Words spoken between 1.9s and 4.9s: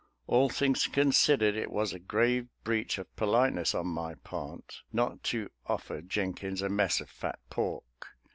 a grave breach of politeness on my part,